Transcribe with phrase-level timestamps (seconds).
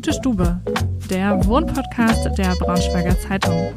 [0.00, 0.58] Gute Stube,
[1.10, 3.68] der Wohnpodcast der Braunschweiger Zeitung.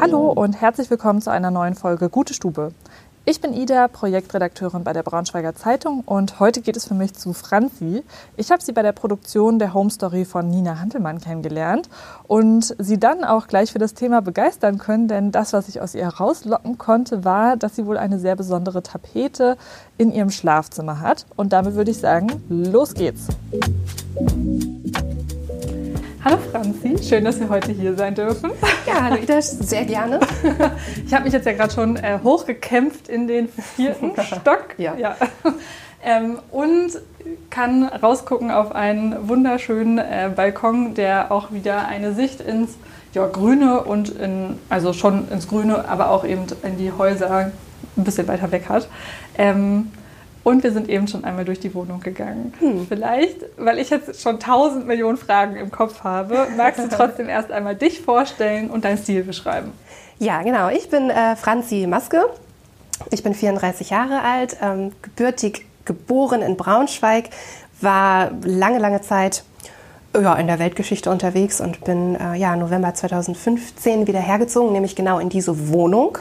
[0.00, 2.72] Hallo und herzlich willkommen zu einer neuen Folge Gute Stube.
[3.26, 7.32] Ich bin Ida, Projektredakteurin bei der Braunschweiger Zeitung und heute geht es für mich zu
[7.32, 8.02] Franzi.
[8.36, 11.88] Ich habe sie bei der Produktion der Home Story von Nina Hantelmann kennengelernt
[12.24, 15.94] und sie dann auch gleich für das Thema begeistern können, denn das, was ich aus
[15.94, 19.56] ihr herauslocken konnte, war, dass sie wohl eine sehr besondere Tapete
[19.96, 21.24] in ihrem Schlafzimmer hat.
[21.34, 23.28] Und damit würde ich sagen, los geht's.
[26.24, 28.50] Hallo Franzi, schön, dass wir heute hier sein dürfen.
[28.86, 30.20] Ja, hallo Ida, sehr gerne.
[31.06, 34.68] Ich habe mich jetzt ja gerade schon äh, hochgekämpft in den vierten Stock.
[34.78, 34.94] Ja.
[34.96, 35.16] ja.
[36.02, 36.92] Ähm, und
[37.50, 42.78] kann rausgucken auf einen wunderschönen äh, Balkon, der auch wieder eine Sicht ins
[43.12, 47.52] ja, Grüne und in, also schon ins Grüne, aber auch eben in die Häuser
[47.98, 48.88] ein bisschen weiter weg hat.
[49.36, 49.92] Ähm,
[50.44, 52.52] und wir sind eben schon einmal durch die Wohnung gegangen.
[52.60, 52.86] Hm.
[52.86, 57.50] Vielleicht, weil ich jetzt schon tausend Millionen Fragen im Kopf habe, magst du trotzdem erst
[57.50, 59.72] einmal dich vorstellen und deinen Stil beschreiben?
[60.18, 60.68] Ja, genau.
[60.68, 62.22] Ich bin äh, Franzi Maske.
[63.10, 67.30] Ich bin 34 Jahre alt, ähm, gebürtig geboren in Braunschweig,
[67.80, 69.42] war lange, lange Zeit
[70.14, 75.18] ja, in der Weltgeschichte unterwegs und bin äh, ja, November 2015 wieder hergezogen, nämlich genau
[75.18, 76.18] in diese Wohnung.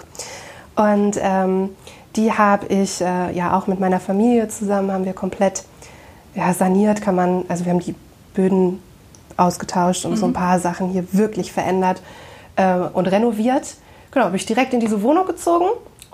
[0.76, 1.70] Und ähm,
[2.16, 5.64] die habe ich äh, ja auch mit meiner Familie zusammen, haben wir komplett
[6.36, 7.96] ja, saniert, kann man, also wir haben die
[8.34, 8.82] Böden
[9.38, 10.18] ausgetauscht und mhm.
[10.18, 10.36] so ein mhm.
[10.36, 12.02] paar Sachen hier wirklich verändert
[12.56, 13.76] äh, und renoviert.
[14.12, 15.66] Genau, bin ich direkt in diese Wohnung gezogen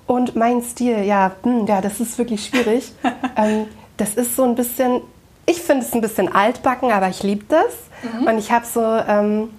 [0.08, 2.94] und mein Stil, ja, mh, hm, ja, das ist wirklich schwierig.
[3.36, 5.02] ähm, das ist so ein bisschen,
[5.46, 7.66] ich finde es ein bisschen altbacken, aber ich liebe das.
[8.02, 8.28] Mhm.
[8.28, 9.50] Und ich habe so, ähm,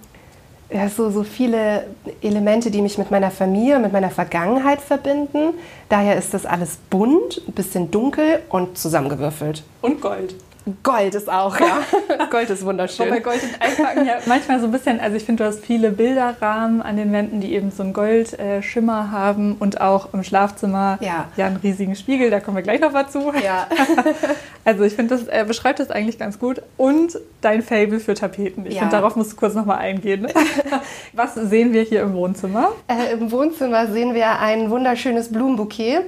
[0.73, 1.87] ja, so, so viele
[2.23, 5.55] Elemente, die mich mit meiner Familie, mit meiner Vergangenheit verbinden.
[5.89, 9.65] Daher ist das alles bunt, ein bisschen dunkel und zusammengewürfelt.
[9.83, 10.35] Und Gold.
[10.83, 11.81] Gold ist auch, ja.
[12.31, 13.07] Gold ist wunderschön.
[13.07, 15.91] Wobei Gold und Einpacken ja manchmal so ein bisschen, also ich finde, du hast viele
[15.91, 20.99] Bilderrahmen an den Wänden, die eben so einen Goldschimmer äh, haben und auch im Schlafzimmer
[21.01, 21.29] ja.
[21.37, 23.33] ja einen riesigen Spiegel, da kommen wir gleich noch mal zu.
[23.43, 23.69] Ja.
[24.65, 26.63] also ich finde, das äh, beschreibt das eigentlich ganz gut.
[26.77, 28.67] Und dein Fable für Tapeten.
[28.67, 28.81] Ich ja.
[28.81, 30.29] finde, darauf musst du kurz noch mal eingehen.
[31.13, 32.73] Was sehen wir hier im Wohnzimmer?
[32.87, 36.03] Äh, Im Wohnzimmer sehen wir ein wunderschönes Blumenbouquet.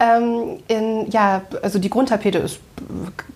[0.00, 2.58] Ähm, in, ja, also die Grundtapete ist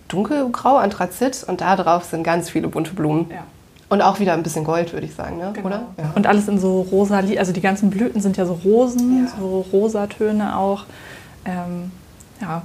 [0.07, 3.27] dunkelgrau, Anthrazit und da drauf sind ganz viele bunte Blumen.
[3.29, 3.43] Ja.
[3.87, 5.51] Und auch wieder ein bisschen Gold, würde ich sagen, ne?
[5.53, 5.67] Genau.
[5.67, 5.85] oder?
[5.97, 6.11] Ja.
[6.15, 9.33] Und alles in so rosa, also die ganzen Blüten sind ja so Rosen, ja.
[9.39, 10.85] so Rosatöne auch.
[11.45, 11.91] Ähm,
[12.41, 12.63] ja,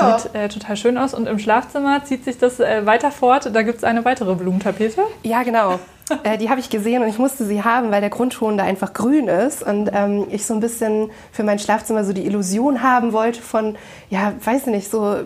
[0.00, 1.14] Sieht äh, total schön aus.
[1.14, 3.50] Und im Schlafzimmer zieht sich das äh, weiter fort.
[3.54, 5.02] Da gibt es eine weitere Blumentapete.
[5.22, 5.78] Ja, genau.
[6.24, 8.92] äh, die habe ich gesehen und ich musste sie haben, weil der Grundton da einfach
[8.92, 9.62] grün ist.
[9.62, 13.76] Und ähm, ich so ein bisschen für mein Schlafzimmer so die Illusion haben wollte von,
[14.08, 15.16] ja, weiß ich nicht, so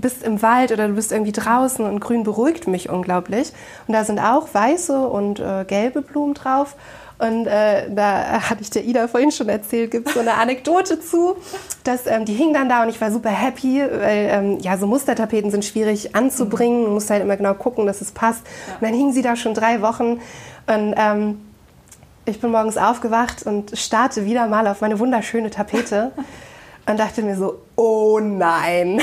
[0.00, 3.52] bist im Wald oder du bist irgendwie draußen und grün beruhigt mich unglaublich.
[3.86, 6.76] Und da sind auch weiße und äh, gelbe Blumen drauf.
[7.24, 11.00] Und äh, da hatte ich der Ida vorhin schon erzählt, gibt es so eine Anekdote
[11.00, 11.36] zu,
[11.82, 14.86] dass ähm, die hing dann da und ich war super happy, weil ähm, ja so
[14.86, 18.42] Mustertapeten sind schwierig anzubringen, du musst halt immer genau gucken, dass es passt.
[18.44, 18.74] Ja.
[18.74, 20.20] Und dann hing sie da schon drei Wochen
[20.66, 21.40] und ähm,
[22.26, 26.12] ich bin morgens aufgewacht und starte wieder mal auf meine wunderschöne Tapete
[26.86, 29.00] und dachte mir so, oh nein.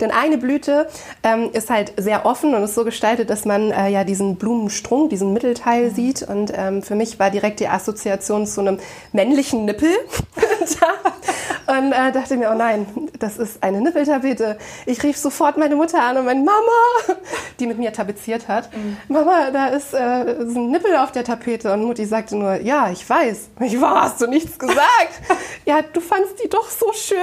[0.00, 0.88] Denn eine Blüte
[1.22, 5.10] ähm, ist halt sehr offen und ist so gestaltet, dass man äh, ja diesen Blumenstrunk,
[5.10, 5.94] diesen Mittelteil mhm.
[5.94, 6.22] sieht.
[6.22, 8.78] Und ähm, für mich war direkt die Assoziation zu einem
[9.12, 9.90] männlichen Nippel
[10.80, 11.12] da.
[11.66, 12.86] Und äh, dachte mir, oh nein,
[13.18, 14.58] das ist eine Nippeltapete.
[14.84, 16.60] Ich rief sofort meine Mutter an und meine Mama,
[17.58, 18.74] die mit mir tapeziert hat.
[18.76, 18.96] Mhm.
[19.08, 21.72] Mama, da ist, äh, ist ein Nippel auf der Tapete.
[21.72, 23.50] Und Mutti sagte nur, ja, ich weiß.
[23.64, 24.78] Ich war, hast du nichts gesagt?
[25.64, 27.18] ja, du fandst die doch so schön.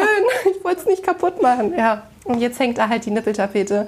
[0.51, 1.75] Ich wollte es nicht kaputt machen.
[1.77, 2.03] Ja.
[2.25, 3.87] Und jetzt hängt da halt die Nippeltapete.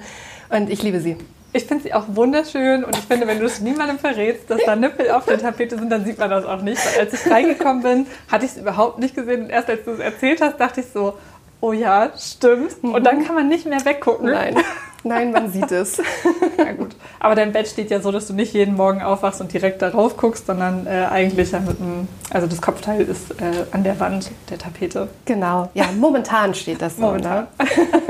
[0.50, 1.16] Und ich liebe sie.
[1.52, 4.74] Ich finde sie auch wunderschön und ich finde, wenn du es niemandem verrätst, dass da
[4.74, 6.84] Nippel auf der Tapete sind, dann sieht man das auch nicht.
[6.84, 9.92] Weil als ich reingekommen bin, hatte ich es überhaupt nicht gesehen und erst als du
[9.92, 11.14] es erzählt hast, dachte ich so,
[11.60, 12.82] oh ja, stimmt.
[12.82, 14.32] Und dann kann man nicht mehr weggucken.
[14.32, 14.56] Nein.
[15.04, 15.98] Nein, man sieht es.
[16.58, 16.96] ja, gut.
[17.20, 20.16] Aber dein Bett steht ja so, dass du nicht jeden Morgen aufwachst und direkt darauf
[20.16, 24.30] guckst, sondern äh, eigentlich ja mit einem, also das Kopfteil ist äh, an der Wand
[24.50, 25.08] der Tapete.
[25.26, 25.70] Genau.
[25.74, 27.02] Ja, momentan steht das so.
[27.02, 27.46] Momentan.
[27.58, 27.66] Ne?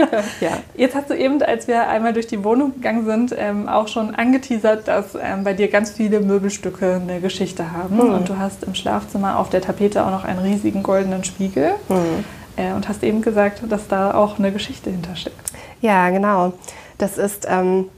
[0.40, 0.50] ja.
[0.76, 4.14] Jetzt hast du eben, als wir einmal durch die Wohnung gegangen sind, ähm, auch schon
[4.14, 7.96] angeteasert, dass ähm, bei dir ganz viele Möbelstücke eine Geschichte haben.
[7.96, 8.14] Mhm.
[8.14, 11.72] Und du hast im Schlafzimmer auf der Tapete auch noch einen riesigen goldenen Spiegel.
[11.88, 12.24] Mhm.
[12.56, 15.36] Äh, und hast eben gesagt, dass da auch eine Geschichte hintersteckt.
[15.80, 16.52] Ja, genau.
[16.98, 17.88] Das ist ähm,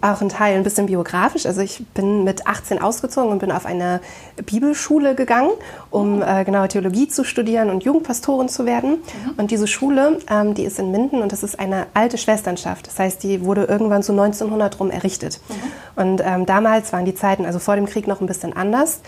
[0.00, 1.46] auch ein Teil ein bisschen biografisch.
[1.46, 4.00] Also ich bin mit 18 ausgezogen und bin auf eine
[4.44, 5.50] Bibelschule gegangen,
[5.90, 8.90] um äh, genau Theologie zu studieren und Jugendpastorin zu werden.
[8.90, 9.34] Mhm.
[9.36, 12.86] Und diese Schule, ähm, die ist in Minden und das ist eine alte Schwesternschaft.
[12.86, 15.40] Das heißt, die wurde irgendwann so 1900 rum errichtet.
[15.48, 16.02] Mhm.
[16.02, 19.00] Und ähm, damals waren die Zeiten, also vor dem Krieg, noch ein bisschen anders.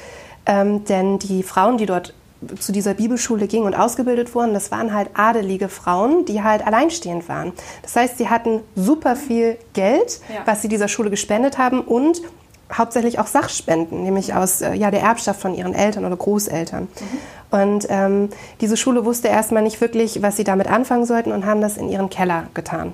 [0.46, 2.14] Ähm, denn die Frauen, die dort
[2.58, 7.28] zu dieser Bibelschule ging und ausgebildet wurden, das waren halt adelige Frauen, die halt alleinstehend
[7.28, 7.52] waren.
[7.82, 10.42] Das heißt, sie hatten super viel Geld, ja.
[10.44, 12.22] was sie dieser Schule gespendet haben und
[12.72, 16.82] hauptsächlich auch Sachspenden, nämlich aus äh, ja, der Erbschaft von ihren Eltern oder Großeltern.
[16.82, 17.58] Mhm.
[17.58, 18.28] Und ähm,
[18.60, 21.88] diese Schule wusste erstmal nicht wirklich, was sie damit anfangen sollten und haben das in
[21.88, 22.92] ihren Keller getan.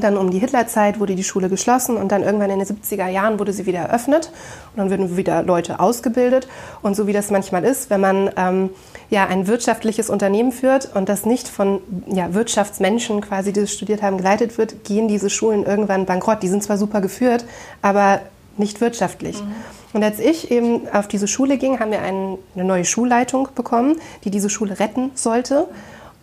[0.00, 3.38] Dann um die Hitlerzeit wurde die Schule geschlossen und dann irgendwann in den 70er Jahren
[3.38, 4.32] wurde sie wieder eröffnet
[4.72, 6.48] und dann würden wieder Leute ausgebildet.
[6.82, 8.70] Und so wie das manchmal ist, wenn man ähm,
[9.10, 14.02] ja, ein wirtschaftliches Unternehmen führt und das nicht von ja, Wirtschaftsmenschen quasi, die das studiert
[14.02, 16.42] haben, geleitet wird, gehen diese Schulen irgendwann bankrott.
[16.42, 17.44] Die sind zwar super geführt,
[17.80, 18.20] aber
[18.56, 19.40] nicht wirtschaftlich.
[19.40, 19.54] Mhm.
[19.94, 23.96] Und als ich eben auf diese Schule ging, haben wir einen, eine neue Schulleitung bekommen,
[24.24, 25.68] die diese Schule retten sollte.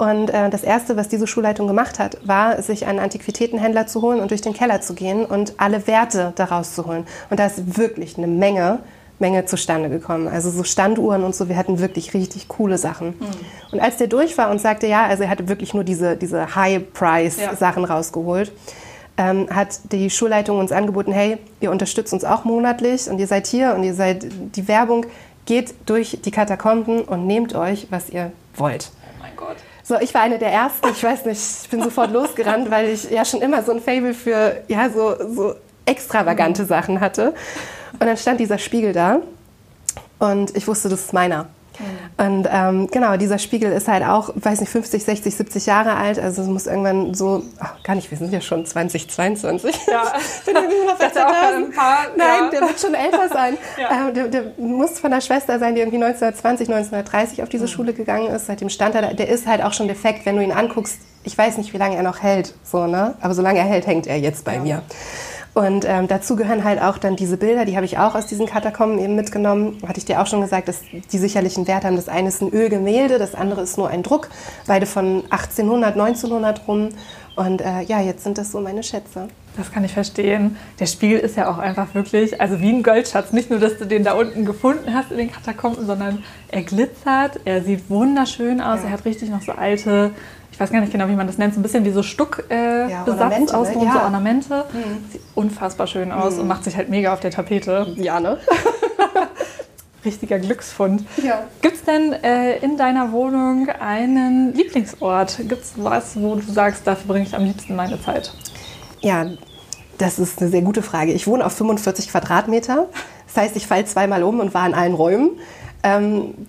[0.02, 4.20] Und äh, das Erste, was diese Schulleitung gemacht hat, war, sich einen Antiquitätenhändler zu holen
[4.20, 7.06] und durch den Keller zu gehen und alle Werte daraus zu holen.
[7.30, 8.80] Und da ist wirklich eine Menge,
[9.20, 10.28] Menge zustande gekommen.
[10.28, 13.10] Also so Standuhren und so, wir hatten wirklich richtig coole Sachen.
[13.10, 13.74] Mhm.
[13.74, 16.56] Und als der durch war und sagte, ja, also er hatte wirklich nur diese, diese
[16.56, 17.94] High-Price-Sachen ja.
[17.94, 18.52] rausgeholt,
[19.18, 23.46] ähm, hat die Schulleitung uns angeboten, hey, ihr unterstützt uns auch monatlich und ihr seid
[23.46, 24.26] hier und ihr seid
[24.56, 25.06] die Werbung,
[25.46, 28.90] geht durch die Katakomben und nehmt euch, was ihr wollt.
[29.92, 33.12] So, ich war eine der ersten, ich weiß nicht, ich bin sofort losgerannt, weil ich
[33.12, 37.34] ja schon immer so ein Fable für ja, so, so extravagante Sachen hatte.
[38.00, 39.20] Und dann stand dieser Spiegel da
[40.18, 41.50] und ich wusste, das ist meiner.
[42.22, 46.20] Und ähm, genau, dieser Spiegel ist halt auch, weiß nicht, 50, 60, 70 Jahre alt.
[46.20, 49.76] Also es muss irgendwann so, ach, gar nicht, wir sind ja schon 2022.
[49.88, 50.04] Ja.
[50.46, 52.50] bin irgendwie noch paar, Nein, ja.
[52.52, 53.58] der wird schon älter sein.
[53.78, 54.08] Ja.
[54.08, 57.70] Ähm, der, der, muss von der Schwester sein, die irgendwie 1920, 1930 auf diese mhm.
[57.70, 58.48] Schule gegangen ist.
[58.48, 59.14] Seitdem stand er da.
[59.14, 61.00] Der ist halt auch schon defekt, wenn du ihn anguckst.
[61.24, 63.16] Ich weiß nicht, wie lange er noch hält, so, ne?
[63.22, 64.62] Aber solange er hält, hängt er jetzt bei ja.
[64.62, 64.84] mir.
[65.54, 68.46] Und ähm, dazu gehören halt auch dann diese Bilder, die habe ich auch aus diesen
[68.46, 69.78] Katakomben eben mitgenommen.
[69.86, 70.80] Hatte ich dir auch schon gesagt, dass
[71.12, 71.98] die sicherlich einen Wert haben.
[71.98, 74.30] Das eine ist ein Ölgemälde, das andere ist nur ein Druck.
[74.66, 76.90] Beide von 1800, 1900 rum.
[77.36, 79.28] Und äh, ja, jetzt sind das so meine Schätze.
[79.58, 80.56] Das kann ich verstehen.
[80.80, 83.34] Der Spiegel ist ja auch einfach wirklich, also wie ein Goldschatz.
[83.34, 87.40] Nicht nur, dass du den da unten gefunden hast in den Katakomben, sondern er glitzert,
[87.44, 88.88] er sieht wunderschön aus, ja.
[88.88, 90.12] er hat richtig noch so alte
[90.62, 92.90] weiß gar nicht genau, wie man das nennt, so ein bisschen wie so Stuck äh,
[92.90, 93.84] ja, Besatz aus ne?
[93.84, 93.94] ja.
[93.94, 94.66] so Ornamente.
[94.72, 95.12] Mhm.
[95.12, 96.42] Sieht unfassbar schön aus mhm.
[96.42, 97.94] und macht sich halt mega auf der Tapete.
[97.98, 98.38] Ja, ne?
[100.06, 101.04] Richtiger Glücksfund.
[101.24, 101.44] Ja.
[101.62, 105.38] Gibt es denn äh, in deiner Wohnung einen Lieblingsort?
[105.48, 108.32] Gibt es was, wo du sagst, dafür bringe ich am liebsten meine Zeit?
[109.02, 109.28] Ja,
[109.98, 111.12] das ist eine sehr gute Frage.
[111.12, 112.88] Ich wohne auf 45 Quadratmeter.
[113.28, 115.32] Das heißt, ich falle zweimal um und war in allen Räumen.
[115.84, 116.48] Ähm,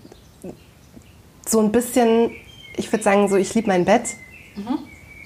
[1.47, 2.33] so ein bisschen
[2.77, 4.03] ich würde sagen, so ich liebe mein Bett.
[4.57, 4.79] Mhm.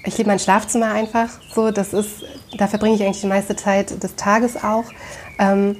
[0.03, 1.29] Ich liebe mein Schlafzimmer einfach.
[1.53, 2.23] So, das ist,
[2.57, 4.85] da verbringe ich eigentlich die meiste Zeit des Tages auch.
[5.39, 5.77] Ähm,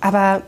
[0.00, 0.42] aber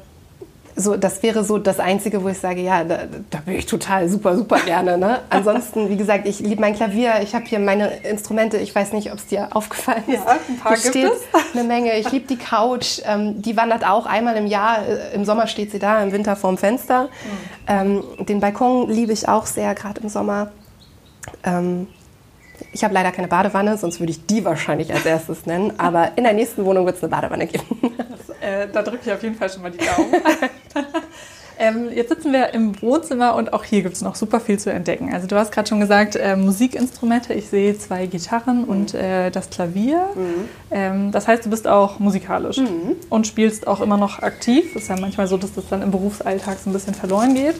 [0.74, 4.08] so, das wäre so das Einzige, wo ich sage, ja, da, da bin ich total
[4.08, 4.96] super, super gerne.
[4.96, 5.20] Ne?
[5.30, 9.12] Ansonsten, wie gesagt, ich liebe mein Klavier, ich habe hier meine Instrumente, ich weiß nicht,
[9.12, 10.24] ob es dir aufgefallen ist.
[10.24, 11.20] Ja, ein paar hier steht es.
[11.54, 11.98] eine Menge.
[11.98, 14.86] Ich liebe die Couch, ähm, die wandert auch einmal im Jahr.
[14.86, 17.04] Äh, Im Sommer steht sie da, im Winter vorm Fenster.
[17.04, 17.08] Mhm.
[18.18, 20.52] Ähm, den Balkon liebe ich auch sehr, gerade im Sommer.
[21.44, 21.86] Ähm,
[22.72, 25.74] ich habe leider keine Badewanne, sonst würde ich die wahrscheinlich als erstes nennen.
[25.78, 27.64] Aber in der nächsten Wohnung wird es eine Badewanne geben.
[27.98, 30.12] Das, äh, da drücke ich auf jeden Fall schon mal die Daumen.
[31.58, 34.72] ähm, jetzt sitzen wir im Wohnzimmer und auch hier gibt es noch super viel zu
[34.72, 35.12] entdecken.
[35.12, 37.34] Also du hast gerade schon gesagt, äh, Musikinstrumente.
[37.34, 38.68] Ich sehe zwei Gitarren mhm.
[38.68, 40.08] und äh, das Klavier.
[40.14, 40.48] Mhm.
[40.70, 42.96] Ähm, das heißt, du bist auch musikalisch mhm.
[43.10, 44.74] und spielst auch immer noch aktiv.
[44.76, 47.56] Ist ja manchmal so, dass das dann im Berufsalltag so ein bisschen verloren geht.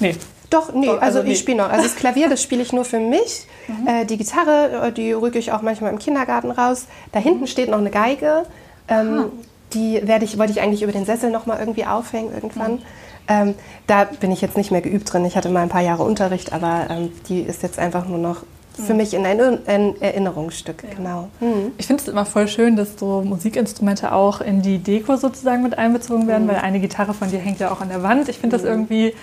[0.00, 0.16] Nee,
[0.52, 1.32] doch, nee, also, also nee.
[1.32, 1.70] ich spiele noch.
[1.70, 3.46] Also das Klavier, das spiele ich nur für mich.
[3.68, 3.86] Mhm.
[3.86, 6.86] Äh, die Gitarre, äh, die rücke ich auch manchmal im Kindergarten raus.
[7.12, 8.44] Da hinten steht noch eine Geige.
[8.88, 9.26] Ähm,
[9.72, 12.72] die werde ich, wollte ich eigentlich über den Sessel noch mal irgendwie aufhängen irgendwann.
[12.72, 12.82] Mhm.
[13.28, 13.54] Ähm,
[13.86, 15.24] da bin ich jetzt nicht mehr geübt drin.
[15.24, 18.42] Ich hatte mal ein paar Jahre Unterricht, aber ähm, die ist jetzt einfach nur noch
[18.74, 20.94] für mich ein, ein Erinnerungsstück, ja.
[20.96, 21.28] genau.
[21.40, 21.72] Mhm.
[21.76, 25.76] Ich finde es immer voll schön, dass so Musikinstrumente auch in die Deko sozusagen mit
[25.76, 26.50] einbezogen werden, mhm.
[26.50, 28.28] weil eine Gitarre von dir hängt ja auch an der Wand.
[28.28, 28.70] Ich finde das mhm.
[28.70, 29.14] irgendwie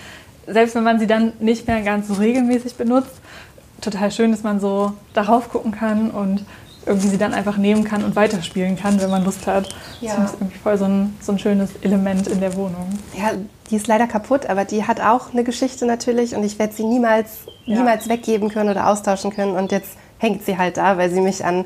[0.52, 3.20] selbst wenn man sie dann nicht mehr ganz so regelmäßig benutzt,
[3.80, 6.44] total schön, dass man so darauf gucken kann und
[6.86, 9.68] irgendwie sie dann einfach nehmen kann und weiterspielen kann, wenn man Lust hat.
[10.00, 10.16] Ja.
[10.16, 12.98] Das ist irgendwie voll so ein, so ein schönes Element in der Wohnung.
[13.16, 13.32] Ja,
[13.70, 16.84] die ist leider kaputt, aber die hat auch eine Geschichte natürlich und ich werde sie
[16.84, 17.76] niemals, ja.
[17.76, 19.56] niemals weggeben können oder austauschen können.
[19.56, 21.64] Und jetzt hängt sie halt da, weil sie mich an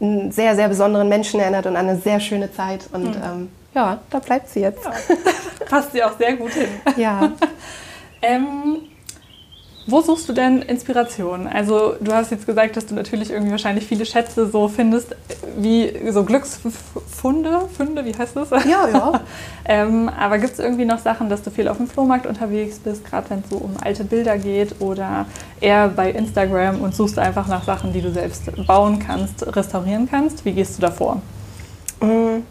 [0.00, 2.88] einen sehr, sehr besonderen Menschen erinnert und an eine sehr schöne Zeit.
[2.92, 3.22] Und mhm.
[3.22, 4.84] ähm, ja, da bleibt sie jetzt.
[4.84, 4.92] Ja.
[5.68, 6.68] Passt sie auch sehr gut hin.
[6.96, 7.32] Ja.
[8.22, 8.78] ähm,
[9.86, 11.48] wo suchst du denn Inspiration?
[11.48, 15.16] Also du hast jetzt gesagt, dass du natürlich irgendwie wahrscheinlich viele Schätze so findest,
[15.56, 18.50] wie so Glücksfunde, Funde, wie heißt das?
[18.50, 19.20] Ja, ja.
[19.64, 23.04] ähm, aber gibt es irgendwie noch Sachen, dass du viel auf dem Flohmarkt unterwegs bist,
[23.04, 25.26] gerade wenn es so um alte Bilder geht oder
[25.60, 30.44] eher bei Instagram und suchst einfach nach Sachen, die du selbst bauen kannst, restaurieren kannst?
[30.44, 31.20] Wie gehst du da vor?
[32.00, 32.42] Mm,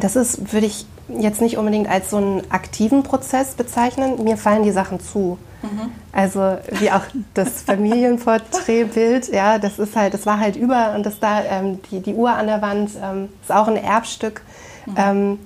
[0.00, 0.86] das ist, würde ich
[1.18, 4.22] jetzt nicht unbedingt als so einen aktiven Prozess bezeichnen.
[4.22, 5.38] Mir fallen die Sachen zu.
[5.62, 5.92] Mhm.
[6.12, 7.02] Also wie auch
[7.34, 12.00] das Familienporträtbild, ja, das ist halt, das war halt über und das da ähm, die,
[12.00, 14.42] die Uhr an der Wand ähm, ist auch ein Erbstück.
[14.86, 14.94] Mhm.
[14.96, 15.38] Ähm,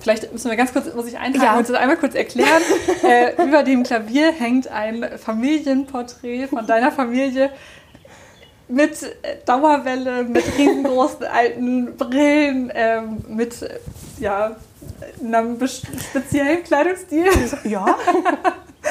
[0.00, 1.56] Vielleicht müssen wir ganz kurz, muss ich einhaken ja.
[1.56, 2.62] und das einmal kurz erklären.
[3.04, 7.50] äh, über dem Klavier hängt ein Familienporträt von deiner Familie
[8.72, 8.98] mit
[9.46, 13.54] Dauerwelle, mit riesengroßen alten Brillen, ähm, mit
[14.18, 14.56] ja,
[15.20, 17.26] einem speziellen Kleidungsstil.
[17.64, 17.96] Ja.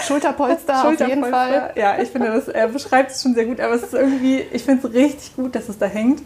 [0.04, 1.74] Schulterpolster, auf jeden Fall.
[1.76, 4.64] Ja, ich finde, das er beschreibt es schon sehr gut, aber es ist irgendwie, ich
[4.64, 6.22] finde es richtig gut, dass es da hängt.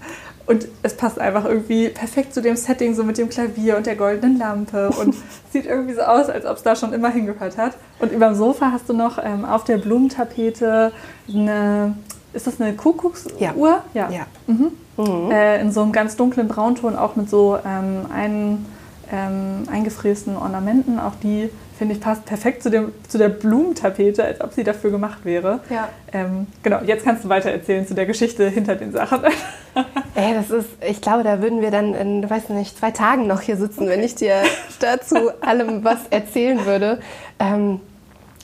[0.48, 3.96] Und es passt einfach irgendwie perfekt zu dem Setting, so mit dem Klavier und der
[3.96, 4.90] goldenen Lampe.
[4.90, 5.16] Und
[5.52, 7.74] sieht irgendwie so aus, als ob es da schon immer hingehört hat.
[8.00, 10.92] Und über dem Sofa hast du noch ähm, auf der Blumentapete
[11.28, 11.96] eine,
[12.36, 13.32] ist das eine Kuckucksuhr?
[13.40, 13.54] Ja.
[13.94, 14.10] Ja.
[14.10, 14.28] ja.
[14.48, 14.72] Mhm.
[14.98, 15.32] Mhm.
[15.32, 18.66] Äh, in so einem ganz dunklen Braunton, auch mit so ähm, ein,
[19.12, 21.00] ähm, eingefrästen Ornamenten.
[21.00, 24.92] Auch die finde ich, passt perfekt zu, dem, zu der Blumentapete, als ob sie dafür
[24.92, 25.60] gemacht wäre.
[25.70, 25.90] Ja.
[26.14, 29.20] Ähm, genau, jetzt kannst du weiter erzählen zu der Geschichte hinter den Sachen.
[30.16, 33.42] Ey, das ist, ich glaube, da würden wir dann in, weiß nicht, zwei Tagen noch
[33.42, 33.90] hier sitzen, okay.
[33.92, 34.44] wenn ich dir
[34.80, 37.00] dazu allem was erzählen würde.
[37.40, 37.82] Ähm,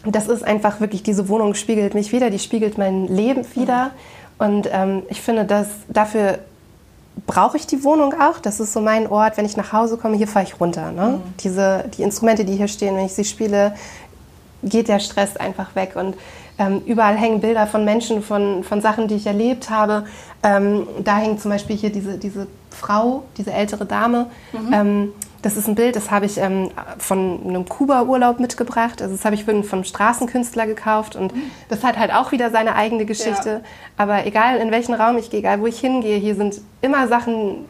[0.06, 3.86] das ist einfach wirklich, diese Wohnung spiegelt mich wieder, die spiegelt mein Leben wieder.
[3.86, 4.46] Mhm.
[4.46, 6.40] Und ähm, ich finde, dass dafür
[7.28, 8.40] brauche ich die Wohnung auch.
[8.40, 10.92] Das ist so mein Ort, wenn ich nach Hause komme, hier fahre ich runter.
[10.92, 11.20] Ne?
[11.20, 11.22] Mhm.
[11.42, 13.76] Diese, die Instrumente, die hier stehen, wenn ich sie spiele,
[14.64, 15.96] geht der Stress einfach weg.
[15.96, 16.16] Und
[16.58, 20.06] ähm, überall hängen Bilder von Menschen, von, von Sachen, die ich erlebt habe.
[20.44, 24.28] Ähm, da hängt zum Beispiel hier diese, diese Frau, diese ältere Dame.
[24.54, 25.14] Mhm.
[25.42, 26.70] Das ist ein Bild, das habe ich ähm,
[27.00, 29.02] von einem Kuba-Urlaub mitgebracht.
[29.02, 31.34] Also das habe ich vom Straßenkünstler gekauft und
[31.70, 33.50] das hat halt auch wieder seine eigene Geschichte.
[33.50, 33.62] Ja.
[33.98, 37.66] Aber egal in welchen Raum ich gehe, egal wo ich hingehe, hier sind immer Sachen,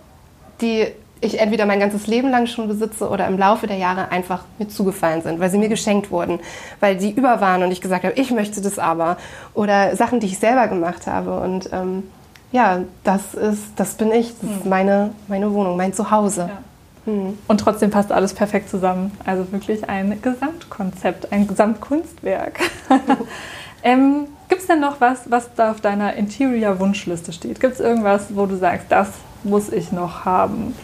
[0.60, 0.88] die
[1.22, 4.68] ich entweder mein ganzes Leben lang schon besitze oder im Laufe der Jahre einfach mir
[4.68, 6.40] zugefallen sind, weil sie mir geschenkt wurden,
[6.80, 9.18] weil sie über waren und ich gesagt habe, ich möchte das aber.
[9.54, 11.40] Oder Sachen, die ich selber gemacht habe.
[11.40, 12.04] Und ähm,
[12.52, 14.70] ja, das ist, das bin ich, das ist hm.
[14.70, 16.50] meine, meine Wohnung, mein Zuhause.
[16.50, 16.58] Ja.
[17.06, 17.38] Mhm.
[17.48, 19.12] Und trotzdem passt alles perfekt zusammen.
[19.26, 22.60] Also wirklich ein Gesamtkonzept, ein Gesamtkunstwerk.
[23.84, 27.60] ähm, Gibt es denn noch was, was da auf deiner Interior-Wunschliste steht?
[27.60, 29.08] Gibt es irgendwas, wo du sagst, das
[29.44, 30.76] muss ich noch haben?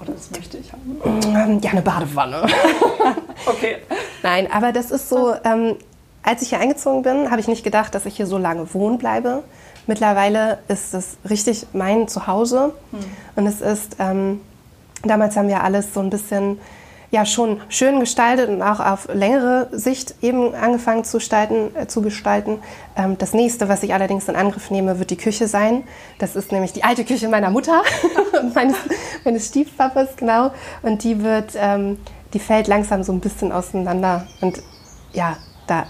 [0.00, 1.00] Oder das möchte ich haben?
[1.04, 2.46] Ähm, ja, eine Badewanne.
[3.46, 3.76] okay.
[4.22, 5.76] Nein, aber das ist so, ähm,
[6.22, 8.98] als ich hier eingezogen bin, habe ich nicht gedacht, dass ich hier so lange wohnen
[8.98, 9.42] bleibe.
[9.86, 12.74] Mittlerweile ist es richtig mein Zuhause.
[12.90, 12.98] Hm.
[13.36, 14.40] Und es ist ähm,
[15.02, 16.58] Damals haben wir alles so ein bisschen
[17.12, 21.74] ja schon schön gestaltet und auch auf längere Sicht eben angefangen zu gestalten.
[21.76, 22.58] Äh, zu gestalten.
[22.96, 25.84] Ähm, das nächste, was ich allerdings in Angriff nehme, wird die Küche sein.
[26.18, 27.82] Das ist nämlich die alte Küche meiner Mutter
[28.40, 28.76] und meines,
[29.24, 30.50] meines Stiefpapas, genau.
[30.82, 31.98] Und die wird, ähm,
[32.32, 34.26] die fällt langsam so ein bisschen auseinander.
[34.40, 34.60] Und
[35.12, 35.36] ja,
[35.68, 35.86] da